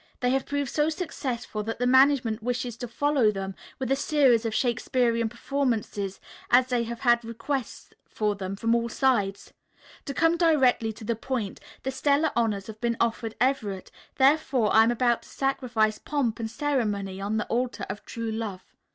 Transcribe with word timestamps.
They 0.21 0.31
have 0.31 0.47
proved 0.47 0.71
so 0.71 0.89
successful 0.89 1.61
that 1.61 1.77
the 1.77 1.85
management 1.85 2.41
wishes 2.41 2.75
to 2.77 2.87
follow 2.87 3.29
them 3.29 3.53
with 3.77 3.91
a 3.91 3.95
series 3.95 4.45
of 4.45 4.53
Shakesperian 4.55 5.29
performances, 5.29 6.19
as 6.49 6.65
they 6.69 6.85
have 6.85 7.01
had 7.01 7.23
requests 7.23 7.93
for 8.09 8.33
them 8.33 8.55
from 8.55 8.73
all 8.73 8.89
sides. 8.89 9.53
To 10.05 10.13
come 10.15 10.37
directly 10.37 10.91
to 10.91 11.03
the 11.03 11.15
point, 11.15 11.59
the 11.83 11.91
stellar 11.91 12.31
honors 12.35 12.65
have 12.65 12.81
been 12.81 12.97
offered 12.99 13.35
Everett, 13.39 13.91
therefore 14.15 14.73
I 14.73 14.81
am 14.81 14.89
about 14.89 15.21
to 15.21 15.29
sacrifice 15.29 15.99
pomp 15.99 16.39
and 16.39 16.49
ceremony 16.49 17.21
on 17.21 17.37
the 17.37 17.45
altar 17.45 17.85
of 17.87 18.03
true 18.03 18.31
love. 18.31 18.63